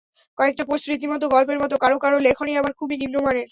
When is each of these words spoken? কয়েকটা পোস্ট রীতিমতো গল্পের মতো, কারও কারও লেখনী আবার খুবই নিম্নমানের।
কয়েকটা 0.37 0.63
পোস্ট 0.65 0.85
রীতিমতো 0.87 1.25
গল্পের 1.29 1.59
মতো, 1.63 1.75
কারও 1.77 1.97
কারও 1.99 2.19
লেখনী 2.19 2.51
আবার 2.57 2.73
খুবই 2.79 2.95
নিম্নমানের। 3.01 3.47